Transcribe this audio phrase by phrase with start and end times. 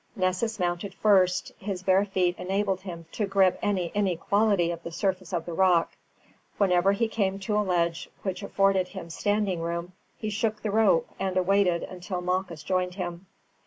[0.15, 5.31] Nessus mounted first; his bare feet enabled him to grip any inequality of the surface
[5.31, 5.91] of the rock.
[6.57, 11.07] Whenever he came to a ledge which afforded him standing room he shook the rope,
[11.19, 13.27] and waited until Malchus joined him.